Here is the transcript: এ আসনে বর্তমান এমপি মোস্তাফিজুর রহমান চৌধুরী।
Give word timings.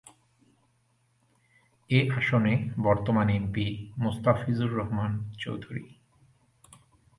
এ 1.89 1.99
আসনে 2.17 2.53
বর্তমান 2.83 3.27
এমপি 3.29 3.65
মোস্তাফিজুর 3.97 4.71
রহমান 4.77 5.11
চৌধুরী। 5.39 5.85